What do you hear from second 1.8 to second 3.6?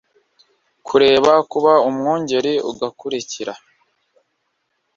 umwungeri ugakurikira